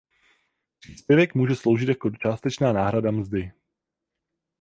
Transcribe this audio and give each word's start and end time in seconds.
Příspěvek 0.79 1.35
může 1.35 1.55
sloužit 1.55 1.89
jako 1.89 2.09
částečná 2.09 2.73
náhrada 2.73 3.11
mzdy. 3.11 3.51